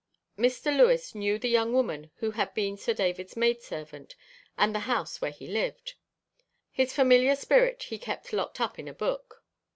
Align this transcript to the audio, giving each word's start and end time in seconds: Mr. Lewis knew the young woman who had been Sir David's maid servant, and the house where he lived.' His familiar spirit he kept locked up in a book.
Mr. 0.35 0.75
Lewis 0.75 1.13
knew 1.13 1.37
the 1.37 1.47
young 1.47 1.73
woman 1.73 2.09
who 2.15 2.31
had 2.31 2.51
been 2.55 2.75
Sir 2.75 2.91
David's 2.91 3.37
maid 3.37 3.61
servant, 3.61 4.15
and 4.57 4.73
the 4.73 4.79
house 4.89 5.21
where 5.21 5.29
he 5.29 5.45
lived.' 5.47 5.93
His 6.71 6.91
familiar 6.91 7.35
spirit 7.35 7.83
he 7.83 7.99
kept 7.99 8.33
locked 8.33 8.59
up 8.59 8.79
in 8.79 8.87
a 8.87 8.95
book. 8.95 9.43